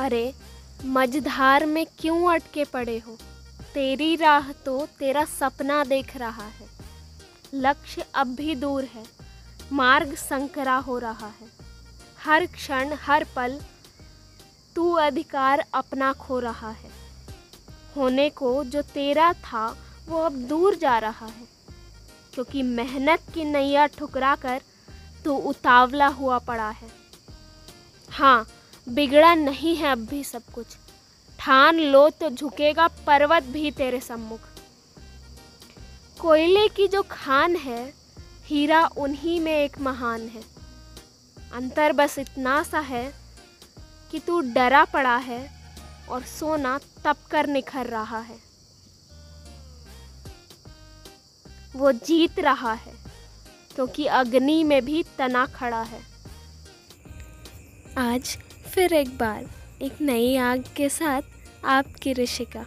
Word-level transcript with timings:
अरे, 0.00 0.34
मझधार 0.84 1.66
में 1.66 1.86
क्यों 1.98 2.34
अटके 2.34 2.64
पड़े 2.64 2.98
हो? 2.98 3.18
तेरी 3.74 4.16
राह 4.16 4.52
तो 4.52 4.88
तेरा 4.98 5.24
सपना 5.24 5.84
देख 5.84 6.16
रहा 6.16 6.46
है। 6.46 6.68
लक्ष्य 7.54 8.06
अब 8.14 8.26
भी 8.26 8.54
दूर 8.54 8.84
है। 8.84 9.04
मार्ग 9.72 10.14
संकरा 10.14 10.76
हो 10.76 10.98
रहा 10.98 11.26
है। 11.26 11.48
हर 12.24 12.46
क्षण, 12.46 12.92
हर 12.92 13.26
पल 13.36 13.60
तू 14.76 14.92
अधिकार 14.92 15.64
अपना 15.74 16.12
खो 16.12 16.38
रहा 16.38 16.70
है। 16.70 16.90
होने 17.96 18.30
को 18.30 18.64
जो 18.64 18.82
तेरा 18.82 19.32
था, 19.32 19.76
वो 20.06 20.18
अब 20.18 20.32
दूर 20.32 20.74
जा 20.74 20.98
रहा 20.98 21.26
है। 21.26 21.48
क्योंकि 22.34 22.62
मेहनत 22.62 23.22
की 23.34 23.44
नैया 23.44 23.86
ठुकरा 23.86 24.36
कर 24.36 24.62
तू 25.24 25.36
उतावला 25.36 26.06
हुआ 26.06 26.38
पड़ा 26.38 26.70
है। 26.70 26.88
हाँ 28.10 28.48
बिगड़ा 28.90 29.34
नहीं 29.34 29.76
है 29.76 29.90
अब 29.92 30.06
भी 30.06 30.22
सब 30.24 30.42
कुछ। 30.54 30.76
ठान 31.38 31.78
लो 31.80 32.08
तो 32.10 32.30
झुकेगा 32.30 32.86
पर्वत 33.06 33.42
भी 33.42 33.70
तेरे 33.70 34.00
सम्मुख। 34.00 34.40
कोयले 36.20 36.66
की 36.68 36.86
जो 36.88 37.02
खान 37.02 37.56
है, 37.56 37.94
हीरा 38.46 38.84
उन्हीं 38.96 39.40
में 39.40 39.52
एक 39.52 39.78
महान 39.80 40.28
है। 40.28 40.42
अंतर 41.52 41.92
बस 41.92 42.18
इतना 42.18 42.62
सा 42.62 42.80
है 42.80 43.04
कि 44.10 44.18
तू 44.18 44.40
डरा 44.40 44.84
पड़ा 44.84 45.16
है 45.16 45.40
और 46.10 46.22
सोना 46.22 46.78
तप 47.04 47.16
कर 47.30 47.46
निखर 47.46 47.86
रहा 47.86 48.18
है। 48.18 48.38
वो 51.76 51.92
जीत 51.92 52.38
रहा 52.40 52.72
है 52.72 52.94
क्योंकि 53.74 54.06
अग्नि 54.06 54.62
में 54.64 54.84
भी 54.84 55.02
तना 55.18 55.46
खड़ा 55.46 55.82
है। 55.82 56.00
आज 57.98 58.38
फिर 58.74 58.92
एक 58.92 59.08
बार 59.18 59.46
एक 59.82 60.00
नई 60.00 60.36
आग 60.36 60.64
के 60.76 60.88
साथ 60.88 61.22
आपकी 61.64 62.12
ऋषिका। 62.12 62.64